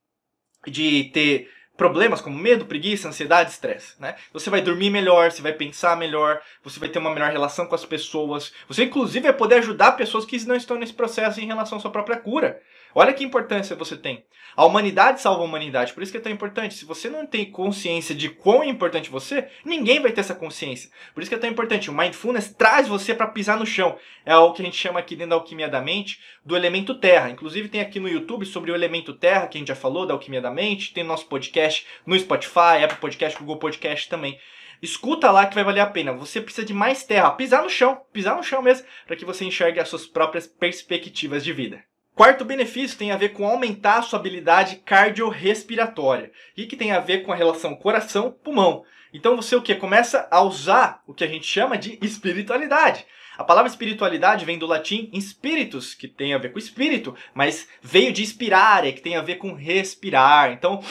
de 0.66 1.04
ter 1.12 1.50
problemas 1.76 2.20
como 2.20 2.38
medo, 2.38 2.66
preguiça, 2.66 3.08
ansiedade, 3.08 3.50
estresse, 3.50 4.00
né? 4.00 4.14
Você 4.32 4.50
vai 4.50 4.60
dormir 4.60 4.90
melhor, 4.90 5.30
você 5.30 5.42
vai 5.42 5.52
pensar 5.52 5.96
melhor, 5.96 6.40
você 6.62 6.78
vai 6.78 6.88
ter 6.88 6.98
uma 6.98 7.12
melhor 7.12 7.30
relação 7.30 7.66
com 7.66 7.74
as 7.74 7.84
pessoas. 7.84 8.52
Você 8.69 8.84
inclusive 8.84 9.24
vai 9.24 9.32
poder 9.32 9.56
ajudar 9.56 9.92
pessoas 9.92 10.24
que 10.24 10.46
não 10.46 10.54
estão 10.54 10.78
nesse 10.78 10.92
processo 10.92 11.40
em 11.40 11.46
relação 11.46 11.78
à 11.78 11.80
sua 11.80 11.90
própria 11.90 12.19
cura. 12.19 12.60
Olha 12.94 13.12
que 13.12 13.24
importância 13.24 13.74
você 13.74 13.96
tem. 13.96 14.24
A 14.54 14.66
humanidade 14.66 15.22
salva 15.22 15.40
a 15.40 15.44
humanidade, 15.44 15.94
por 15.94 16.02
isso 16.02 16.12
que 16.12 16.19
é 16.19 16.20
tão 16.20 16.30
importante. 16.30 16.74
Se 16.74 16.84
você 16.84 17.08
não 17.08 17.26
tem 17.26 17.50
consciência 17.50 18.14
de 18.14 18.28
quão 18.28 18.62
importante 18.62 19.08
você, 19.08 19.48
ninguém 19.64 19.98
vai 19.98 20.12
ter 20.12 20.20
essa 20.20 20.34
consciência. 20.34 20.90
Por 21.14 21.22
isso 21.22 21.30
que 21.30 21.34
é 21.34 21.38
tão 21.38 21.48
importante. 21.48 21.88
O 21.88 21.94
mindfulness 21.94 22.52
traz 22.52 22.86
você 22.86 23.14
para 23.14 23.26
pisar 23.28 23.58
no 23.58 23.64
chão. 23.64 23.96
É 24.26 24.36
o 24.36 24.52
que 24.52 24.60
a 24.60 24.64
gente 24.64 24.76
chama 24.76 25.00
aqui 25.00 25.16
dentro 25.16 25.30
da 25.30 25.36
alquimia 25.36 25.70
da 25.70 25.80
mente 25.80 26.20
do 26.44 26.54
elemento 26.54 26.94
terra. 26.94 27.30
Inclusive 27.30 27.69
tem 27.69 27.80
aqui 27.80 27.98
no 27.98 28.08
YouTube 28.08 28.44
sobre 28.44 28.70
o 28.70 28.74
elemento 28.74 29.14
terra, 29.14 29.46
que 29.46 29.56
a 29.56 29.60
gente 29.60 29.69
já 29.69 29.74
falou 29.74 30.06
da 30.06 30.12
alquimia 30.12 30.42
da 30.42 30.50
mente. 30.50 30.92
Tem 30.92 31.02
nosso 31.02 31.26
podcast 31.26 31.62
no 32.06 32.19
Spotify, 32.19 32.82
Apple 32.85 32.99
Podcast, 32.99 33.38
Google 33.38 33.59
Podcast 33.59 34.09
também. 34.09 34.38
Escuta 34.82 35.31
lá 35.31 35.47
que 35.47 35.55
vai 35.55 35.62
valer 35.62 35.81
a 35.81 35.87
pena. 35.87 36.12
Você 36.12 36.41
precisa 36.41 36.67
de 36.67 36.75
mais 36.75 37.05
terra, 37.05 37.31
pisar 37.31 37.62
no 37.62 37.70
chão, 37.70 38.00
pisar 38.12 38.37
no 38.37 38.43
chão 38.43 38.61
mesmo, 38.61 38.86
para 39.06 39.15
que 39.15 39.25
você 39.25 39.44
enxergue 39.44 39.79
as 39.79 39.89
suas 39.89 40.06
próprias 40.06 40.46
perspectivas 40.46 41.44
de 41.44 41.53
vida. 41.53 41.84
Quarto 42.15 42.44
benefício 42.44 42.98
tem 42.98 43.10
a 43.10 43.17
ver 43.17 43.31
com 43.31 43.46
aumentar 43.46 43.98
a 43.98 44.03
sua 44.03 44.19
habilidade 44.19 44.77
cardiorrespiratória. 44.84 46.31
E 46.56 46.67
que 46.67 46.77
tem 46.77 46.93
a 46.93 47.01
ver 47.01 47.22
com 47.22 47.32
a 47.32 47.36
relação 47.36 47.75
coração-pulmão. 47.75 48.84
Então 49.15 49.36
você 49.36 49.55
o 49.55 49.63
que? 49.63 49.75
Começa 49.75 50.27
a 50.31 50.43
usar 50.43 51.03
o 51.06 51.15
que 51.15 51.25
a 51.25 51.29
gente 51.29 51.46
chama 51.46 51.79
de 51.79 51.98
espiritualidade. 52.03 53.06
A 53.39 53.44
palavra 53.44 53.70
espiritualidade 53.70 54.44
vem 54.44 54.58
do 54.58 54.67
latim 54.67 55.10
spiritus, 55.20 55.94
que 55.94 56.06
tem 56.06 56.34
a 56.34 56.39
ver 56.39 56.53
com 56.53 56.58
espírito, 56.58 57.17
mas 57.34 57.67
veio 57.81 58.13
de 58.13 58.22
inspirar, 58.22 58.82
que 58.93 59.01
tem 59.01 59.17
a 59.17 59.22
ver 59.22 59.36
com 59.36 59.55
respirar. 59.55 60.53
Então, 60.53 60.82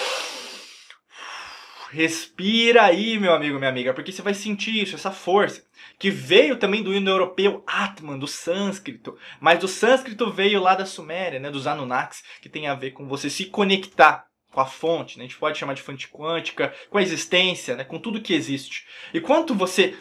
respira 1.92 2.84
aí, 2.84 3.20
meu 3.20 3.34
amigo, 3.34 3.58
minha 3.58 3.70
amiga, 3.70 3.94
porque 3.94 4.12
você 4.12 4.22
vai 4.22 4.34
sentir 4.34 4.82
isso, 4.82 4.96
essa 4.96 5.12
força 5.12 5.64
que 6.00 6.10
veio 6.10 6.56
também 6.56 6.82
do 6.82 6.96
indo-europeu 6.96 7.64
Atman, 7.68 8.18
do 8.18 8.28
sânscrito, 8.28 9.18
mas 9.40 9.60
do 9.60 9.68
sânscrito 9.68 10.32
veio 10.32 10.62
lá 10.62 10.74
da 10.74 10.86
Suméria, 10.86 11.40
né, 11.40 11.52
dos 11.52 11.68
Anunnakis, 11.68 12.24
que 12.42 12.50
tem 12.50 12.68
a 12.68 12.74
ver 12.74 12.92
com 12.92 13.08
você 13.08 13.30
se 13.30 13.46
conectar 13.46 14.26
com 14.52 14.60
a 14.60 14.66
fonte, 14.66 15.18
né? 15.18 15.24
a 15.24 15.28
gente 15.28 15.38
pode 15.38 15.58
chamar 15.58 15.74
de 15.74 15.82
fonte 15.82 16.10
quântica, 16.10 16.74
com 16.90 16.98
a 16.98 17.02
existência, 17.02 17.76
né? 17.76 17.84
com 17.84 17.98
tudo 17.98 18.22
que 18.22 18.34
existe. 18.34 18.86
E 19.14 19.22
quanto 19.22 19.56
você 19.56 19.96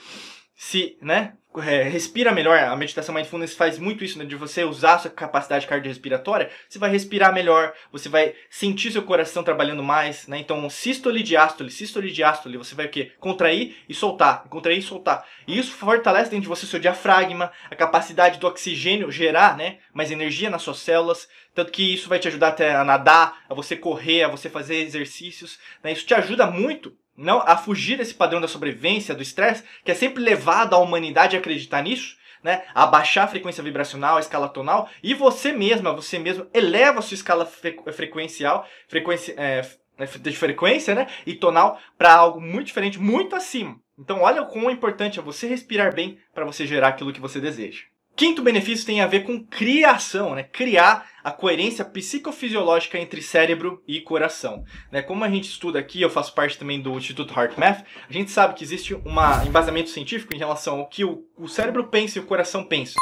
se 0.62 0.98
né, 1.00 1.32
é, 1.56 1.84
respira 1.84 2.32
melhor, 2.32 2.58
a 2.58 2.76
meditação 2.76 3.14
mindfulness 3.14 3.54
faz 3.54 3.78
muito 3.78 4.04
isso, 4.04 4.18
né, 4.18 4.26
de 4.26 4.36
você 4.36 4.62
usar 4.62 4.96
a 4.96 4.98
sua 4.98 5.10
capacidade 5.10 5.66
cardiorrespiratória, 5.66 6.50
você 6.68 6.78
vai 6.78 6.90
respirar 6.90 7.32
melhor, 7.32 7.72
você 7.90 8.10
vai 8.10 8.34
sentir 8.50 8.92
seu 8.92 9.02
coração 9.02 9.42
trabalhando 9.42 9.82
mais, 9.82 10.26
né? 10.28 10.36
Então, 10.36 10.68
sístole 10.68 11.22
diástole, 11.22 11.70
sístole 11.70 12.12
diástole, 12.12 12.58
você 12.58 12.74
vai 12.74 12.84
o 12.84 12.88
quê? 12.90 13.10
Contrair 13.18 13.74
e 13.88 13.94
soltar, 13.94 14.44
contrair 14.50 14.80
e 14.80 14.82
soltar. 14.82 15.26
E 15.48 15.58
isso 15.58 15.72
fortalece 15.72 16.30
dentro 16.30 16.42
de 16.42 16.48
você 16.48 16.66
o 16.66 16.68
seu 16.68 16.78
diafragma, 16.78 17.50
a 17.70 17.74
capacidade 17.74 18.38
do 18.38 18.46
oxigênio 18.46 19.10
gerar, 19.10 19.56
né, 19.56 19.78
mais 19.94 20.10
energia 20.10 20.50
nas 20.50 20.60
suas 20.60 20.80
células, 20.80 21.26
tanto 21.54 21.72
que 21.72 21.94
isso 21.94 22.06
vai 22.06 22.18
te 22.18 22.28
ajudar 22.28 22.48
até 22.48 22.74
a 22.74 22.84
nadar, 22.84 23.44
a 23.48 23.54
você 23.54 23.74
correr, 23.74 24.24
a 24.24 24.28
você 24.28 24.50
fazer 24.50 24.76
exercícios, 24.76 25.58
né? 25.82 25.92
Isso 25.92 26.04
te 26.04 26.12
ajuda 26.12 26.46
muito 26.50 26.94
não 27.16 27.40
a 27.40 27.56
fugir 27.56 27.98
desse 27.98 28.14
padrão 28.14 28.40
da 28.40 28.48
sobrevivência, 28.48 29.14
do 29.14 29.22
estresse, 29.22 29.64
que 29.84 29.90
é 29.90 29.94
sempre 29.94 30.22
levado 30.22 30.74
a 30.74 30.78
humanidade 30.78 31.36
a 31.36 31.38
acreditar 31.38 31.82
nisso, 31.82 32.16
né? 32.42 32.64
A 32.74 32.86
baixar 32.86 33.24
a 33.24 33.28
frequência 33.28 33.62
vibracional, 33.62 34.16
a 34.16 34.20
escala 34.20 34.48
tonal, 34.48 34.88
e 35.02 35.14
você 35.14 35.52
mesma, 35.52 35.92
você 35.92 36.18
mesmo 36.18 36.48
eleva 36.54 37.00
a 37.00 37.02
sua 37.02 37.14
escala 37.14 37.46
frequencial, 37.92 38.66
frequência, 38.88 39.34
é, 39.36 39.62
né, 39.98 40.06
de 40.06 40.36
frequência, 40.36 40.94
né? 40.94 41.06
E 41.26 41.34
tonal 41.34 41.78
para 41.98 42.14
algo 42.14 42.40
muito 42.40 42.66
diferente, 42.66 42.98
muito 42.98 43.36
acima. 43.36 43.78
Então, 43.98 44.22
olha 44.22 44.42
o 44.42 44.46
quão 44.46 44.70
importante 44.70 45.18
é 45.18 45.22
você 45.22 45.46
respirar 45.46 45.94
bem 45.94 46.18
para 46.32 46.46
você 46.46 46.66
gerar 46.66 46.88
aquilo 46.88 47.12
que 47.12 47.20
você 47.20 47.38
deseja. 47.38 47.82
Quinto 48.20 48.42
benefício 48.42 48.84
tem 48.84 49.00
a 49.00 49.06
ver 49.06 49.20
com 49.20 49.42
criação, 49.42 50.34
né? 50.34 50.42
Criar 50.42 51.10
a 51.24 51.30
coerência 51.30 51.82
psicofisiológica 51.82 52.98
entre 52.98 53.22
cérebro 53.22 53.82
e 53.88 53.98
coração. 53.98 54.62
Né? 54.92 55.00
Como 55.00 55.24
a 55.24 55.30
gente 55.30 55.48
estuda 55.48 55.78
aqui, 55.78 56.02
eu 56.02 56.10
faço 56.10 56.34
parte 56.34 56.58
também 56.58 56.82
do 56.82 56.98
Instituto 56.98 57.32
HeartMath, 57.32 57.82
a 58.06 58.12
gente 58.12 58.30
sabe 58.30 58.52
que 58.52 58.62
existe 58.62 58.94
um 58.94 59.46
embasamento 59.46 59.88
científico 59.88 60.34
em 60.34 60.38
relação 60.38 60.80
ao 60.80 60.88
que 60.90 61.02
o, 61.02 61.24
o 61.34 61.48
cérebro 61.48 61.88
pensa 61.88 62.18
e 62.18 62.20
o 62.20 62.26
coração 62.26 62.62
pensa. 62.62 62.92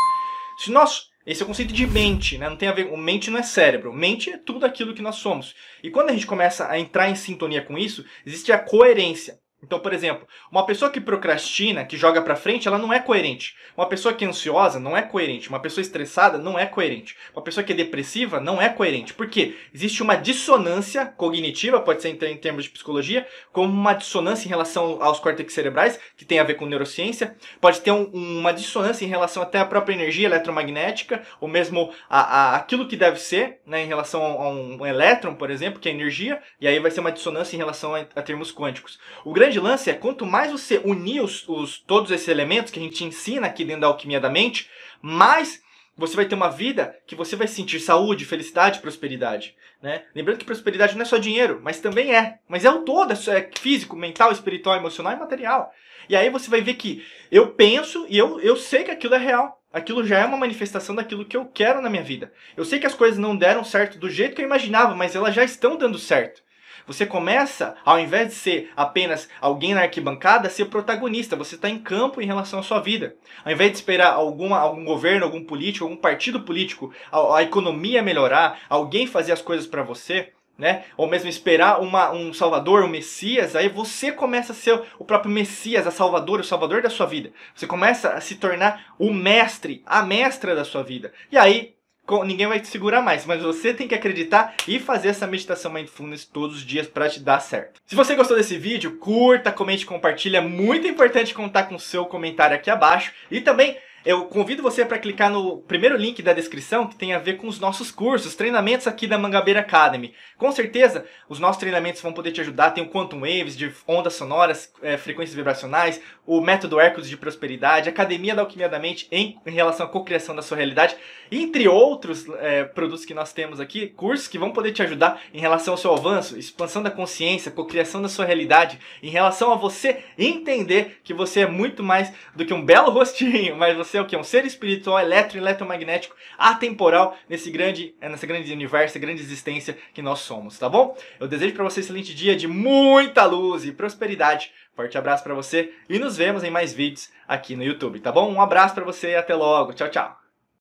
Se 0.59 0.71
nós 0.71 1.09
esse 1.27 1.43
é 1.43 1.45
o 1.45 1.49
conceito 1.49 1.75
de 1.75 1.85
mente, 1.85 2.39
né? 2.39 2.49
Não 2.49 2.57
tem 2.57 2.69
a 2.69 2.73
ver. 2.73 2.89
Mente 2.97 3.29
não 3.29 3.41
é 3.41 3.43
cérebro. 3.43 3.93
Mente 3.93 4.31
é 4.31 4.39
tudo 4.39 4.65
aquilo 4.65 4.95
que 4.95 5.03
nós 5.03 5.17
somos. 5.17 5.53
E 5.83 5.91
quando 5.91 6.11
a 6.11 6.13
gente 6.13 6.29
começa 6.29 6.71
a 6.71 6.79
entrar 6.79 7.11
em 7.11 7.17
sintonia 7.17 7.61
com 7.61 7.77
isso, 7.77 8.05
existe 8.25 8.53
a 8.53 8.59
coerência. 8.59 9.41
Então, 9.61 9.81
por 9.81 9.93
exemplo, 9.93 10.27
uma 10.53 10.65
pessoa 10.65 10.89
que 10.89 11.01
procrastina, 11.01 11.85
que 11.85 11.97
joga 11.97 12.23
para 12.23 12.37
frente, 12.37 12.69
ela 12.69 12.79
não 12.79 12.93
é 12.93 13.01
coerente. 13.01 13.57
Uma 13.77 13.87
pessoa 13.87 14.15
que 14.15 14.25
é 14.25 14.29
ansiosa 14.29 14.79
não 14.79 14.97
é 14.97 15.03
coerente. 15.03 15.49
Uma 15.49 15.59
pessoa 15.59 15.83
estressada 15.83 16.39
não 16.39 16.57
é 16.57 16.65
coerente. 16.65 17.17
Uma 17.35 17.43
pessoa 17.43 17.65
que 17.65 17.73
é 17.73 17.77
depressiva 17.77 18.39
não 18.39 18.63
é 18.63 18.69
coerente. 18.69 19.13
Por 19.15 19.29
quê? 19.29 19.57
Existe 19.75 20.01
uma 20.01 20.15
dissonância 20.15 21.07
cognitiva, 21.07 21.81
pode 21.81 22.03
ser 22.03 22.11
em 22.11 22.37
termos 22.37 22.65
de 22.65 22.71
psicologia, 22.71 23.27
como 23.53 23.73
uma 23.73 23.95
dissonância 23.95 24.47
em 24.47 24.49
relação 24.49 25.03
aos 25.03 25.19
córtex 25.19 25.53
cerebrais, 25.53 25.99
que 26.17 26.25
tem 26.25 26.39
a 26.39 26.45
ver 26.45 26.55
com 26.55 26.65
neurociência. 26.65 27.37
Pode 27.61 27.81
ter 27.81 27.91
um, 27.91 28.05
uma 28.13 28.53
dissonância 28.53 29.05
em 29.05 29.09
relação 29.09 29.43
até 29.43 29.59
à 29.59 29.65
própria 29.65 29.95
energia 29.95 30.29
eletromagnética, 30.29 31.23
ou 31.41 31.49
mesmo 31.49 31.93
a, 32.09 32.21
a 32.21 32.57
aquilo 32.57 32.87
que 32.87 32.97
deve 32.97 33.19
ser, 33.19 33.59
né, 33.67 33.83
em 33.83 33.87
relação 33.89 34.23
a 34.23 34.49
um, 34.51 34.81
um 34.81 34.87
elétron, 34.87 35.35
por 35.35 35.51
exemplo, 35.51 35.81
que 35.81 35.89
é 35.89 35.93
energia, 35.93 36.41
e 36.61 36.69
aí 36.69 36.79
vai 36.79 36.93
ser 36.93 37.01
uma 37.01 37.11
dissonância 37.11 37.57
em 37.57 37.59
relação 37.59 37.95
a, 37.95 38.01
a 38.15 38.23
termos 38.23 38.53
quânticos. 38.53 39.01
O 39.25 39.33
grande 39.33 39.48
grande 39.49 39.61
lance 39.61 39.89
é 39.89 39.95
quanto 39.95 40.27
mais 40.27 40.53
você 40.53 40.79
unir 40.85 41.23
os, 41.23 41.49
os, 41.49 41.79
todos 41.79 42.11
esses 42.11 42.29
elementos 42.29 42.71
que 42.71 42.79
a 42.79 42.83
gente 42.83 43.03
ensina 43.03 43.47
aqui 43.47 43.65
dentro 43.65 43.81
da 43.81 43.87
alquimia 43.87 44.21
da 44.21 44.29
mente, 44.29 44.69
mais 45.01 45.63
você 45.97 46.15
vai 46.15 46.27
ter 46.27 46.35
uma 46.35 46.51
vida 46.51 46.95
que 47.07 47.15
você 47.15 47.35
vai 47.35 47.49
sentir 47.49 47.81
saúde, 47.81 48.27
felicidade, 48.27 48.81
prosperidade. 48.81 49.57
Né? 49.83 50.03
Lembrando 50.15 50.39
que 50.39 50.45
prosperidade 50.45 50.95
não 50.95 51.03
é 51.03 51.07
só 51.07 51.17
dinheiro, 51.17 51.61
mas 51.63 51.81
também 51.81 52.15
é. 52.15 52.39
Mas 52.47 52.65
é 52.65 52.71
o 52.71 52.83
todo, 52.83 53.13
é 53.13 53.51
físico, 53.59 53.97
mental, 53.97 54.31
espiritual, 54.31 54.77
emocional 54.77 55.15
e 55.15 55.19
material. 55.19 55.73
E 56.09 56.15
aí 56.15 56.29
você 56.29 56.51
vai 56.51 56.61
ver 56.61 56.75
que 56.75 57.03
eu 57.33 57.49
penso 57.49 58.07
e 58.09 58.19
eu, 58.19 58.39
eu 58.41 58.55
sei 58.55 58.85
que 58.85 58.91
aquilo 58.91 59.15
é 59.15 59.19
real. 59.19 59.61
Aquilo 59.73 60.07
já 60.07 60.19
é 60.19 60.27
uma 60.27 60.37
manifestação 60.37 60.95
daquilo 60.95 61.25
que 61.25 61.37
eu 61.37 61.47
quero 61.47 61.81
na 61.81 61.91
minha 61.91 62.03
vida. 62.03 62.33
Eu 62.57 62.65
sei 62.65 62.79
que 62.79 62.87
as 62.87 62.95
coisas 62.95 63.19
não 63.19 63.37
deram 63.37 63.65
certo 63.65 63.99
do 63.99 64.11
jeito 64.11 64.37
que 64.37 64.43
eu 64.43 64.47
imaginava, 64.47 64.95
mas 64.95 65.17
elas 65.17 65.35
já 65.35 65.45
estão 65.45 65.77
dando 65.77 65.99
certo. 65.99 66.43
Você 66.89 67.05
começa, 67.05 67.77
ao 67.85 68.01
invés 68.01 68.29
de 68.29 68.35
ser 68.35 68.71
apenas 68.75 69.29
alguém 69.43 69.75
na 69.75 69.83
arquibancada, 69.83 70.49
a 70.49 70.51
ser 70.51 70.65
protagonista. 70.65 71.37
Você 71.37 71.55
está 71.55 71.69
em 71.69 71.79
campo 71.79 72.23
em 72.23 72.27
relação 72.27 72.61
à 72.61 72.63
sua 72.63 72.81
vida. 72.81 73.15
Ao 73.45 73.53
invés 73.53 73.71
de 73.71 73.77
esperar 73.77 74.15
alguma, 74.15 74.59
algum 74.59 74.87
governo, 74.87 75.27
algum 75.27 75.45
político, 75.45 75.85
algum 75.85 75.99
partido 75.99 76.41
político, 76.41 76.91
a, 77.13 77.37
a 77.37 77.43
economia 77.43 78.03
melhorar, 78.03 78.61
alguém 78.71 79.07
fazer 79.07 79.33
as 79.33 79.43
coisas 79.43 79.67
para 79.67 79.83
você, 79.83 80.33
né? 80.57 80.87
Ou 80.97 81.07
mesmo 81.07 81.29
esperar 81.29 81.79
uma, 81.81 82.11
um 82.11 82.33
Salvador, 82.33 82.83
um 82.83 82.89
Messias, 82.89 83.55
aí 83.55 83.69
você 83.69 84.11
começa 84.11 84.53
a 84.53 84.57
ser 84.57 84.83
o 84.99 85.05
próprio 85.05 85.31
Messias, 85.31 85.87
a 85.87 85.91
Salvador, 85.91 86.41
o 86.41 86.45
Salvador 86.45 86.81
da 86.81 86.89
sua 86.89 87.07
vida. 87.07 87.31
Você 87.55 87.67
começa 87.67 88.15
a 88.15 88.21
se 88.23 88.37
tornar 88.37 88.95
o 88.99 89.13
mestre, 89.13 89.83
a 89.85 90.03
mestra 90.03 90.57
da 90.57 90.65
sua 90.65 90.83
vida. 90.83 91.13
E 91.31 91.37
aí 91.37 91.78
ninguém 92.25 92.47
vai 92.47 92.61
te 92.61 92.69
segurar 92.69 93.03
mais, 93.03 93.27
mas 93.27 93.43
você 93.43 93.73
tem 93.75 93.87
que 93.87 93.95
acreditar 93.95 94.55
e 94.67 94.79
fazer 94.79 95.09
essa 95.09 95.27
meditação 95.27 95.73
mindfulness 95.73 96.25
todos 96.25 96.57
os 96.57 96.63
dias 96.63 96.87
para 96.87 97.09
te 97.09 97.21
dar 97.21 97.41
certo. 97.41 97.81
Se 97.87 97.95
você 97.95 98.15
gostou 98.15 98.37
desse 98.37 98.57
vídeo, 98.57 98.97
curta, 98.97 99.53
comente, 99.53 99.87
compartilha. 99.87 100.39
É 100.39 100.41
muito 100.41 100.87
importante 100.87 101.35
contar 101.35 101.65
com 101.65 101.75
o 101.75 101.81
seu 101.81 102.07
comentário 102.07 102.57
aqui 102.57 102.71
abaixo 102.71 103.13
e 103.31 103.41
também 103.41 103.77
eu 104.09 104.25
convido 104.25 104.63
você 104.63 104.87
para 104.87 104.99
clicar 104.99 105.31
no 105.31 105.59
primeiro 105.59 105.95
link 105.95 106.23
da 106.23 106.33
descrição 106.33 106.87
que 106.87 106.97
tem 106.97 107.13
a 107.13 107.19
ver 107.19 107.35
com 107.35 107.47
os 107.47 107.61
nossos 107.61 107.91
cursos, 107.91 108.35
treinamentos 108.35 108.87
aqui 108.87 109.07
da 109.07 109.19
Mangabeira 109.19 109.61
Academy. 109.61 110.15
Com 110.39 110.51
certeza, 110.51 111.05
os 111.29 111.39
nossos 111.39 111.61
treinamentos 111.61 112.01
vão 112.01 112.15
poder 112.15 112.33
te 112.33 112.41
ajudar. 112.41 112.71
Tem 112.71 112.83
o 112.83 112.89
Quantum 112.89 113.21
Waves 113.21 113.55
de 113.55 113.71
ondas 113.87 114.15
sonoras, 114.15 114.73
é, 114.81 114.97
frequências 114.97 115.37
vibracionais, 115.37 116.01
o 116.25 116.41
método 116.41 116.81
Hércules 116.81 117.07
de 117.07 117.19
prosperidade, 117.19 117.91
Academia 117.91 118.35
da 118.35 118.41
Alquimia 118.41 118.67
da 118.67 118.79
Mente 118.79 119.07
em, 119.13 119.39
em 119.45 119.51
relação 119.51 119.85
à 119.85 119.89
cocriação 119.91 120.35
da 120.35 120.41
sua 120.41 120.57
realidade, 120.57 120.97
entre 121.31 121.69
outros 121.69 122.27
é, 122.39 122.65
produtos 122.65 123.05
que 123.05 123.13
nós 123.13 123.35
temos 123.35 123.61
aqui, 123.61 123.89
cursos 123.89 124.27
que 124.27 124.39
vão 124.39 124.53
poder 124.53 124.73
te 124.73 124.83
ajudar 124.83 125.21
em 125.35 125.41
relação 125.41 125.75
ao 125.75 125.79
seu 125.79 125.93
avanço, 125.93 126.39
expansão 126.39 126.83
da 126.83 126.91
consciência, 126.91 127.51
cocriação 127.51 128.01
da 128.01 128.09
sua 128.09 128.25
realidade, 128.25 128.79
em 129.03 129.11
relação 129.11 129.53
a 129.53 129.57
você 129.57 130.03
entender 130.17 131.01
que 131.05 131.13
você 131.13 131.41
é 131.41 131.47
muito 131.47 131.83
mais 131.83 132.11
do 132.35 132.47
que 132.47 132.55
um 132.55 132.65
belo 132.65 132.91
rostinho, 132.91 133.55
mas 133.55 133.77
você 133.77 133.98
é 133.99 134.03
o 134.03 134.07
que? 134.07 134.17
Um 134.17 134.25
ser 134.25 134.45
espiritual, 134.45 134.99
eletro, 134.99 135.39
eletromagnético, 135.39 136.17
atemporal 136.39 137.17
nesse 137.29 137.51
grande, 137.51 137.95
nessa 138.01 138.27
grande 138.27 138.53
universo, 138.53 138.99
grande 138.99 139.23
existência 139.23 139.77
que 139.93 140.03
nós 140.03 140.21
somos, 140.21 140.59
tá 140.59 140.69
bom? 140.69 140.97
Eu 141.21 141.29
desejo 141.29 141.55
para 141.55 141.65
você 141.65 141.81
um 141.81 141.83
excelente 141.83 142.15
dia 142.15 142.37
de 142.37 142.47
muita 142.47 143.25
luz 143.25 143.65
e 143.65 143.73
prosperidade. 143.73 144.53
Forte 144.75 144.97
abraço 144.97 145.25
para 145.25 145.35
você 145.35 145.73
e 145.89 145.99
nos 145.99 146.17
vemos 146.17 146.45
em 146.45 146.51
mais 146.51 146.73
vídeos 146.73 147.11
aqui 147.27 147.57
no 147.57 147.65
YouTube, 147.65 148.01
tá 148.01 148.13
bom? 148.13 148.33
Um 148.33 148.41
abraço 148.41 148.75
para 148.75 148.85
você 148.85 149.11
e 149.11 149.17
até 149.17 149.35
logo. 149.35 149.73
Tchau, 149.73 149.91
tchau. 149.91 150.28